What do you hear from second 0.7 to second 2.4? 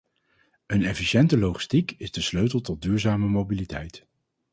efficiënte logistiek is de